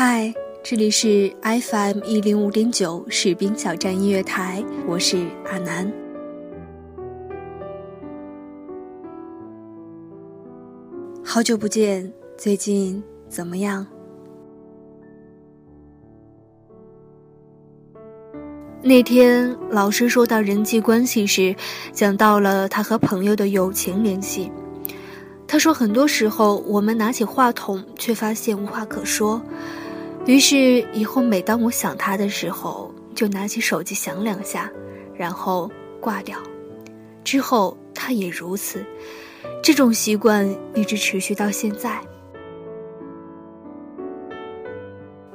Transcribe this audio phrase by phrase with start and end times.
[0.00, 0.32] 嗨，
[0.62, 5.92] 这里是 FM 一零五点九士兵小站音乐台，我是阿南。
[11.24, 13.84] 好久不见，最近怎么样？
[18.80, 21.52] 那天老师说到人际关系时，
[21.92, 24.52] 讲到了他和朋友的友情联系。
[25.48, 29.42] 他说，很多时候我们拿起话筒，却发现无话可说。
[30.28, 34.70] 于是以后，每当我想他的时候，就拿起手机响两下，
[35.16, 35.70] 然后
[36.00, 36.36] 挂掉。
[37.24, 38.84] 之后他也如此，
[39.62, 41.98] 这种习惯一直持续到现在。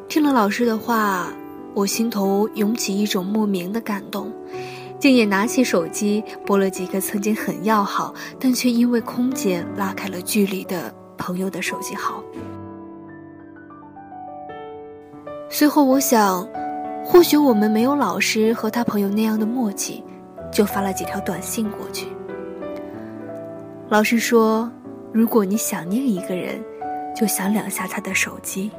[0.07, 1.33] 听了老师的话，
[1.73, 4.31] 我心头涌起一种莫名的感动，
[4.99, 12.23] 竟也拿起手机拨了几个曾经很要好，但却因为空间拉开了距离的朋友的手机号。
[15.55, 16.47] 随后，我想，
[17.05, 20.03] 或许我们没有老师和他朋友那样的默契，
[20.51, 22.07] 就发了几条短信过去。
[23.87, 24.67] 老师说
[25.13, 26.59] ：“如果你想念一个人，
[27.15, 28.71] 就想两下他的手机。”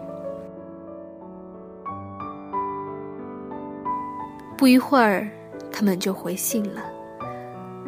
[4.59, 5.29] 不一会儿，
[5.71, 6.83] 他们就回信了。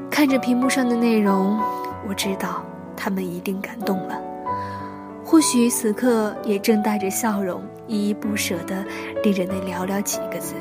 [0.09, 1.61] 看着屏幕上的内容，
[2.09, 2.63] 我知道
[2.97, 4.21] 他们一定感动了。
[5.29, 8.87] 或许此刻也正带着笑容，依依不舍地
[9.25, 10.55] 盯着那寥寥几个字。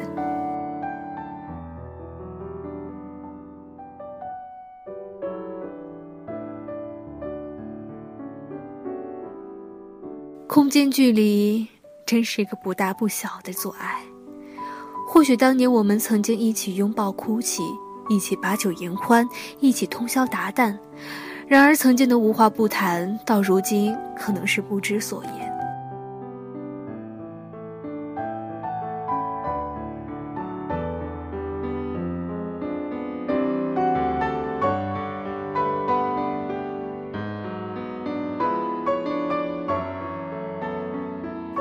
[10.48, 11.68] 空间距离
[12.04, 14.02] 真是一个不大不小的阻碍。
[15.08, 17.62] 或许当年我们曾经一起拥抱哭泣，
[18.10, 20.76] 一起把酒言欢，一起通宵达旦。
[21.48, 25.46] 然而，曾经的无话不谈到如今，可能是不知所言。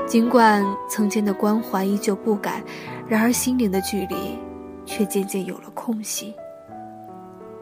[0.07, 2.63] 尽管曾经的关怀依旧不改，
[3.07, 4.39] 然而心灵的距离
[4.87, 6.33] 却渐渐有了空隙，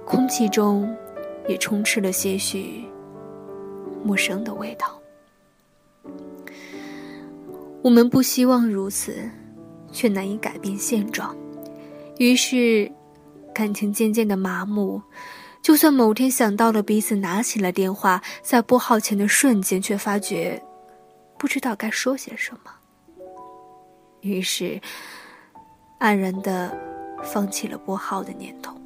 [0.05, 0.89] 空气中。
[1.49, 2.85] 也充斥了些许
[4.05, 5.01] 陌生的味道。
[7.83, 9.29] 我们不希望如此，
[9.91, 11.37] 却难以改变现状。
[12.19, 12.91] 于是，
[13.53, 15.03] 感情渐渐的麻木。
[15.63, 20.61] 就算某天想到了彼此，拿起了电话，在拨号前的瞬间，却发觉
[21.39, 22.71] 不知道该说些什么。
[24.23, 24.81] 于是，
[26.01, 26.77] 黯然的
[27.23, 28.82] 放弃了拨号的念头。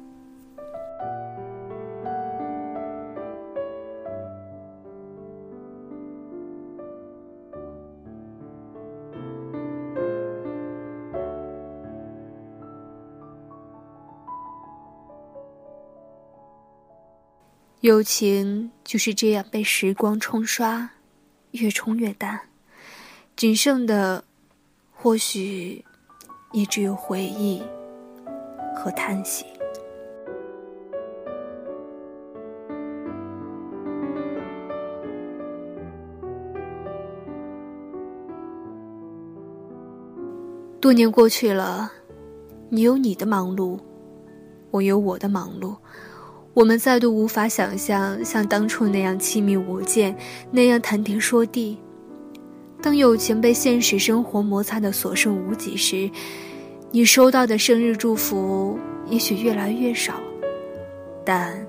[17.87, 20.89] 友情就是这样被时光冲刷，
[21.51, 22.37] 越冲越淡，
[23.37, 24.21] 仅剩的，
[24.91, 25.85] 或许
[26.51, 27.63] 也只有回忆
[28.75, 29.45] 和叹息。
[40.81, 41.89] 多年过去了，
[42.67, 43.79] 你有你的忙碌，
[44.71, 45.73] 我有我的忙碌。
[46.57, 50.15] 我们再度无法想象像当初那样亲密无间，
[50.49, 51.77] 那样谈天说地。
[52.81, 56.09] 当友情被现实生活摩擦得所剩无几时，
[56.89, 58.75] 你收到的生日祝福
[59.07, 60.15] 也许越来越少，
[61.23, 61.63] 但，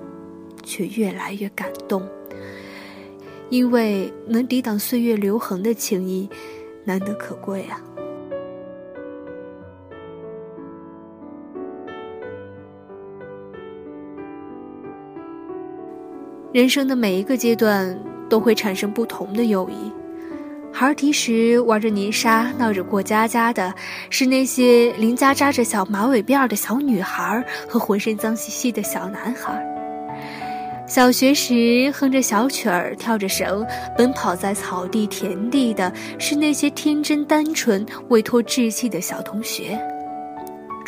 [0.63, 2.01] 却越来越感动。
[3.51, 6.27] 因为能抵挡岁月留痕的情谊，
[6.83, 7.79] 难得可贵啊。
[16.51, 17.95] 人生的每一个阶段
[18.27, 19.91] 都会产生不同的友谊。
[20.73, 23.71] 孩提时玩着泥沙、闹着过家家的
[24.09, 29.63] 是那些邻家扎着小马尾辫的小女孩和浑身脏兮兮的小男孩。
[30.87, 33.63] 小学时哼着小曲儿、跳着绳、
[33.95, 39.79] 奔跑在草地田地的是那些天真单纯、未脱稚气的小同学。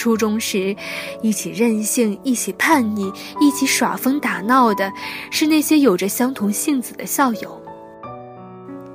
[0.01, 0.75] 初中时，
[1.21, 4.91] 一起任性、一起叛逆、一起耍疯打闹的，
[5.29, 7.61] 是那些有着相同性子的校友。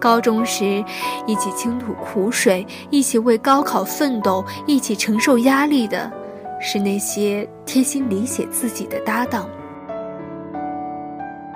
[0.01, 0.85] 高中时，
[1.25, 6.11] 一起倾吐苦水、一起为高考奋斗、一起承受压力的，
[6.61, 9.49] 是那些贴心理解自己的搭档。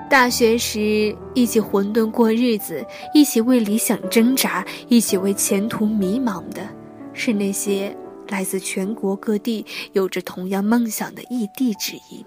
[0.08, 6.62] 大学时，一起混沌过日子、一起为理想挣扎、一起为前途迷茫的，
[7.12, 7.92] 是那些。
[8.30, 12.24] 来自全国各地，有着同样梦想的异地之音。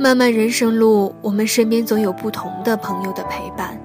[0.00, 3.78] 漫漫人生路，我们身边总有不同的朋友的陪伴，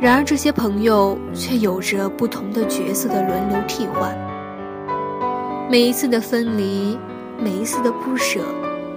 [0.00, 4.12] 然而这些朋友却有着不同的角色的轮流替换。
[5.70, 6.98] 每一次的分离，
[7.38, 8.40] 每一次的不舍。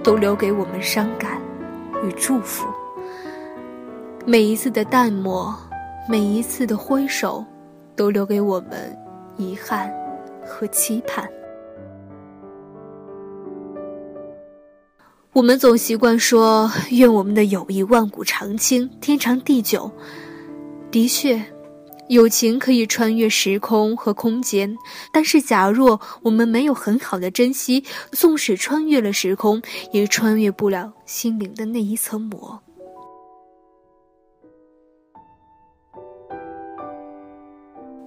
[0.06, 1.42] 都留给我们伤感
[2.04, 2.64] 与祝福，
[4.24, 5.52] 每一次的淡漠，
[6.08, 7.44] 每一次的挥手，
[7.96, 8.96] 都留给我们
[9.36, 9.92] 遗憾
[10.46, 11.28] 和期盼。
[15.32, 19.90] 我们总习惯说，愿我们的友谊万古长青，天长地久。
[20.92, 21.44] 的确。
[22.08, 24.76] 友情可以穿越时空和空间，
[25.12, 27.82] 但是假若我们没有很好的珍惜，
[28.12, 29.60] 纵使穿越了时空，
[29.90, 32.62] 也穿越不了心灵的那一层膜。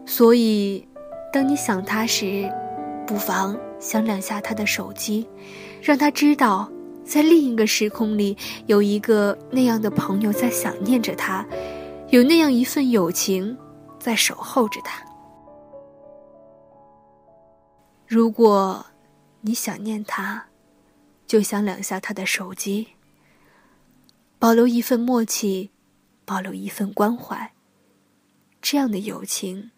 [0.05, 0.85] 所以，
[1.33, 2.49] 当你想他时，
[3.05, 5.27] 不妨想两下他的手机，
[5.81, 6.71] 让他知道，
[7.03, 11.45] 在另一个时空里有一个那样的朋友在想念着他，
[12.11, 13.57] 有那样一份友情。
[13.99, 15.03] 在守候着他。
[18.07, 18.83] 如果
[19.41, 20.47] 你想念他，
[21.27, 22.87] 就想两下他的手机。
[24.39, 25.69] 保留一份默契，
[26.25, 27.51] 保留一份关怀，
[28.61, 29.71] 这样的友情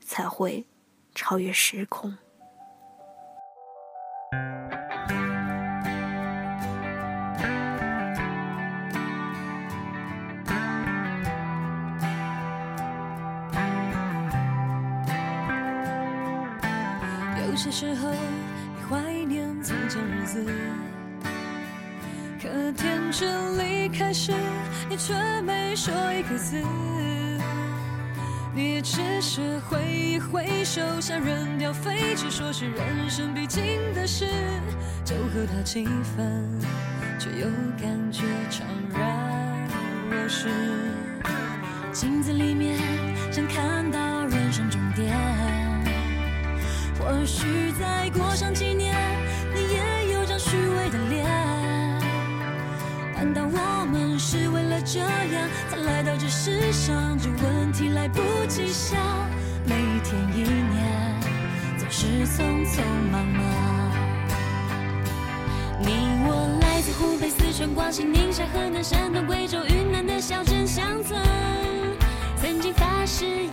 [0.00, 0.66] 才会
[1.14, 2.16] 超越时空。
[23.98, 24.30] 开始，
[24.90, 26.56] 你却没说一个字，
[28.54, 33.64] 你也只是挥一挥手，想扔掉废纸，说是人生必经
[33.94, 34.26] 的事，
[35.02, 36.44] 就和他气氛，
[37.18, 37.46] 却又
[37.80, 39.66] 感觉怅然
[40.10, 40.50] 若失。
[41.90, 42.78] 镜子里面
[43.32, 45.08] 想看到人生终点，
[47.00, 48.85] 或许再过上几年。
[55.70, 58.98] 才来到这世上，这问题来不及想。
[59.64, 61.14] 每一天一年，
[61.78, 63.44] 总是匆匆忙忙。
[65.80, 65.92] 你
[66.26, 71.20] 我来自湖北、四川、广西、宁夏、河南、山东、贵州、云南的小镇乡村，
[72.40, 73.50] 曾经发誓。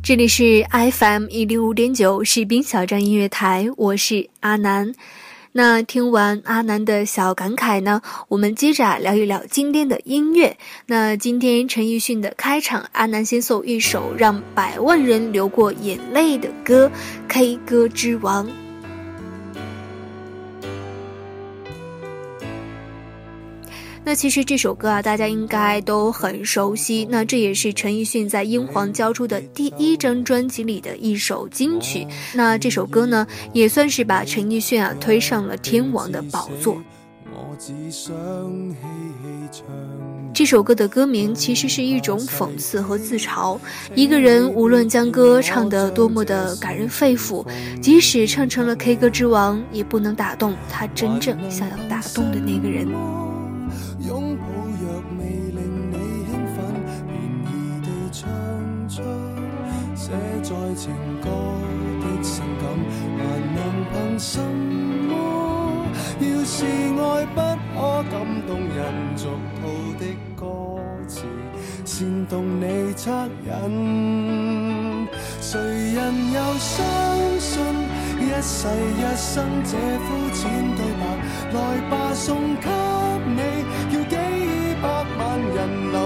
[0.00, 4.94] 这里是 FM 一零五点九士兵小站音乐台，我是阿南。
[5.52, 10.56] 那听完阿南的小感慨呢，我们接着聊一聊今天的音乐。
[10.86, 16.88] 那今天陈奕迅的开场，阿南先送一首让百万人流过眼泪的歌，
[17.28, 18.46] 《K 歌之王》。
[24.08, 27.06] 那其实这首歌啊，大家应该都很熟悉。
[27.10, 32.06] 那这也是陈奕迅在英皇交出的第一张专辑里的一首金曲。
[32.34, 36.82] 那这首歌呢，也算是把陈奕迅啊推上了天王的宝座。
[40.32, 43.58] 这首歌的歌名其实是一种讽刺和自嘲。
[43.94, 47.44] 一个人无论将歌唱得多么的感人肺腑，
[47.82, 52.88] 即使唱成了 K 歌之王，也不能打动他真正想要打动的那个人。
[60.80, 60.88] 情
[61.20, 61.28] 歌
[62.04, 62.70] 的性感，
[63.18, 63.24] 还
[63.56, 65.88] 能凭什么？
[66.20, 67.40] 要是爱不
[67.74, 69.26] 可感动人，俗
[69.58, 69.68] 套
[69.98, 70.06] 的
[70.36, 71.24] 歌词
[71.84, 75.08] 煽动你恻隐，
[75.40, 77.60] 谁人又相信
[78.22, 81.58] 一世一生这肤浅对白？
[81.58, 82.68] 来吧，送给
[83.26, 83.64] 你，
[83.96, 84.16] 要几
[84.80, 85.97] 百万人。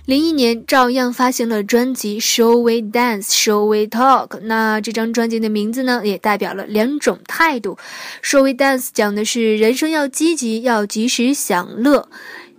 [0.08, 4.30] 零一年，照样发行了专辑《Show We Dance》，《Show We Talk》。
[4.44, 7.78] 那这张专辑的名字呢，也代表了两种态度，
[8.26, 12.08] 《Show We Dance》讲的是人生要积极，要及时享乐。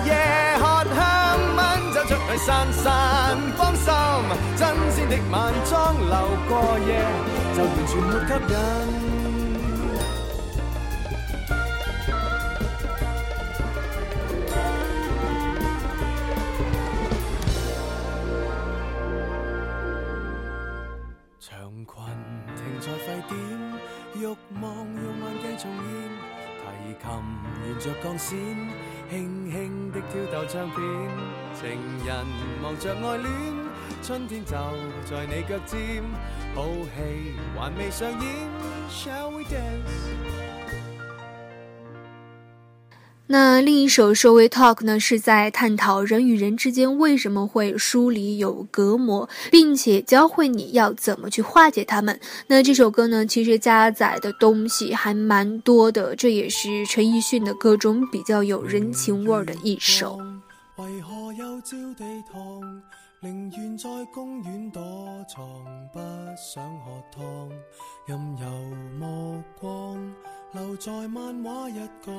[0.06, 3.92] 夜喝香槟，走出去散散芳心。
[4.56, 7.04] 新鲜的晚装留过夜，
[7.54, 8.54] 就完全没吸
[9.00, 9.05] 引。
[28.30, 28.38] 轻
[29.48, 30.80] 轻的挑逗唱片，
[31.60, 31.70] 情
[32.04, 32.26] 人
[32.60, 33.28] 望着爱恋，
[34.02, 34.50] 春天就
[35.08, 36.02] 在你脚尖，
[36.52, 38.48] 好戏还未上演
[38.90, 40.35] ，Shall we dance?
[43.28, 52.18] 那另一首《社会 talk》呢，是在探讨人与人之间为什么会疏离有隔膜，并且教会你要怎么去化解他们。
[52.46, 60.16] 那这首歌呢，其实加载的东西还蛮多的，这也是陈奕迅的各种比较有人情味的一首。
[60.76, 61.10] 为何
[61.64, 61.74] 地
[63.22, 64.80] 宁愿在在公园躲
[65.28, 65.42] 藏，
[65.92, 65.98] 不
[66.36, 66.62] 想
[67.12, 67.50] 堂
[68.06, 68.46] 任由
[69.00, 69.98] 目光
[70.52, 70.68] 留
[71.08, 72.12] 漫画一角。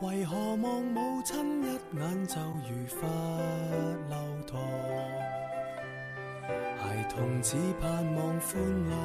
[0.00, 1.66] 为何望母亲一
[1.98, 3.06] 眼就如化
[4.08, 4.58] 流汤？
[6.78, 8.96] 孩童只盼望欢乐，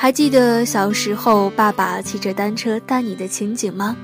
[0.00, 3.94] 还记得小时候爸爸骑着单车带你的情景吗？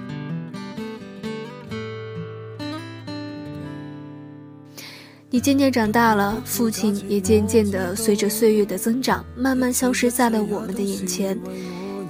[5.31, 11.35] 你渐渐长大了，父亲也渐渐的随着岁月的增长，慢慢消失在了我们的眼前。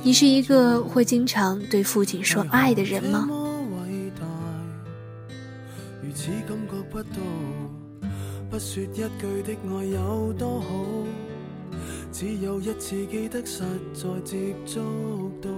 [0.02, 3.28] 你是一个会经常对父亲说爱的人吗？
[12.18, 13.60] 只有一次记得实
[13.94, 15.50] 在接触到，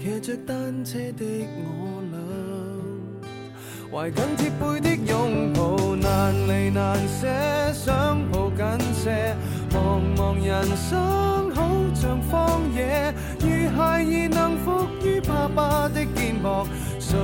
[0.00, 1.24] 骑着单车的
[1.58, 7.26] 我俩，怀紧贴背的拥抱难离难舍，
[7.72, 9.34] 想抱紧些。
[9.72, 16.64] 茫茫人生好像荒野，如孩儿能伏于爸爸的肩膊，
[17.00, 17.18] 谁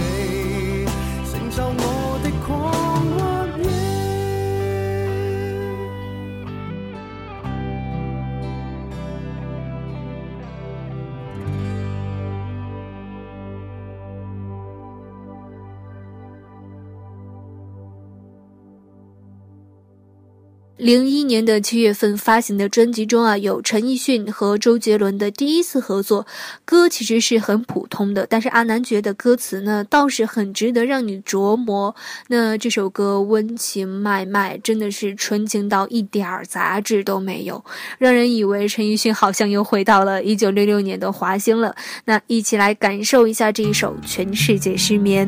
[20.81, 26.25] 零一年的七月份发行的专辑中啊，有陈奕迅和周杰伦的第一次合作，
[26.65, 31.95] 歌其实是很普通的，但是阿南觉得歌词呢，倒是很值得让你琢磨。
[32.29, 37.63] 那这首歌温情脉脉，真的是纯情到一点儿杂质都没有，
[37.99, 41.75] 让人以为陈奕迅好像又回到了一九六六年的华星了。
[42.05, 45.27] 那一起来感受一下这一首《全世界失眠》。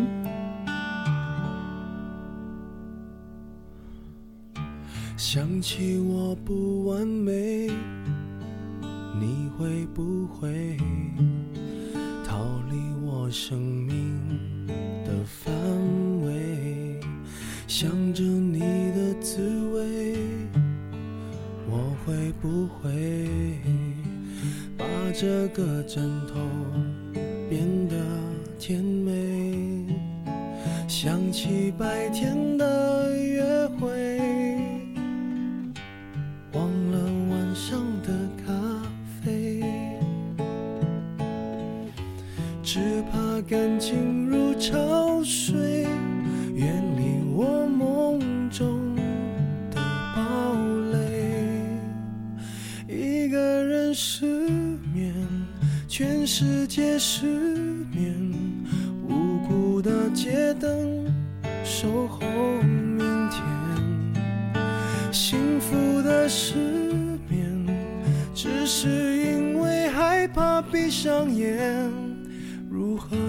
[5.25, 7.69] 想起我不完美，
[9.21, 10.75] 你会不会
[12.27, 14.19] 逃离我生命
[14.67, 15.53] 的范
[16.25, 16.99] 围？
[17.67, 18.59] 想着你
[18.91, 20.13] 的滋味，
[21.71, 23.25] 我会不会
[24.77, 24.83] 把
[25.15, 26.33] 这个枕头
[27.49, 27.95] 变得
[28.59, 29.85] 甜美？
[30.89, 32.42] 想起白天。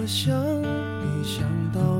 [0.07, 1.41] 想你，想
[1.73, 1.94] 到。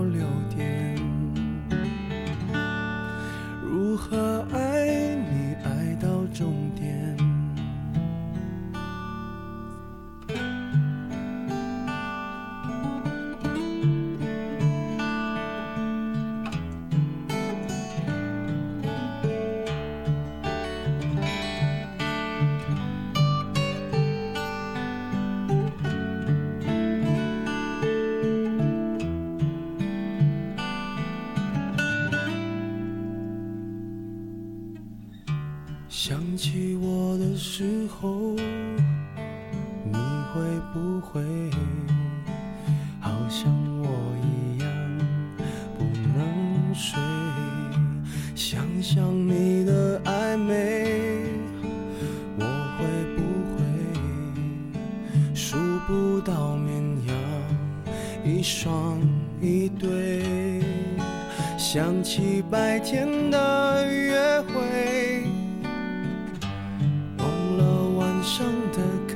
[56.36, 57.15] 好绵羊，
[58.30, 59.00] 一双
[59.39, 60.62] 一对，
[61.58, 65.24] 想起白天的约会，
[67.19, 69.15] 忘了晚上的咖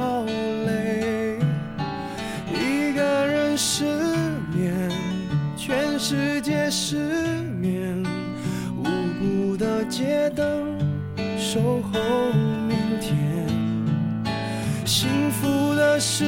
[6.87, 6.95] 失
[7.57, 8.03] 眠，
[8.77, 8.83] 无
[9.17, 10.77] 辜的街灯
[11.35, 11.99] 守候
[12.67, 13.47] 明天。
[14.85, 16.25] 幸福的失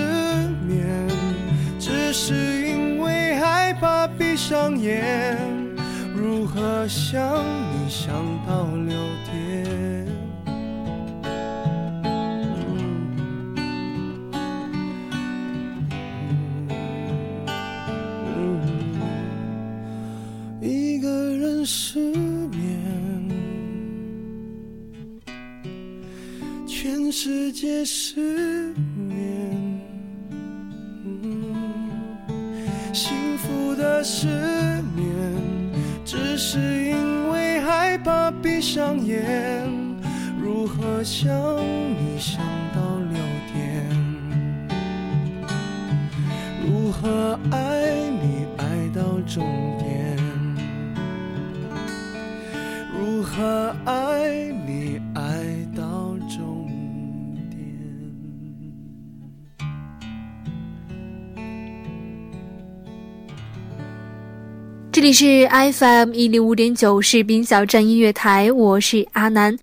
[0.65, 0.81] 眠，
[1.79, 2.33] 只是
[2.69, 5.37] 因为害怕闭上眼。
[6.15, 7.21] 如何想
[7.77, 8.09] 你想
[8.47, 8.95] 到流？
[21.69, 23.29] 失眠，
[26.65, 29.81] 全世界失眠，
[32.93, 34.27] 幸福的失
[34.95, 35.09] 眠，
[36.05, 39.69] 只是因为害怕闭上眼，
[40.41, 41.56] 如何想？
[65.07, 69.57] 你里是 FM 一零五点九士兵小站音乐台，我是阿南。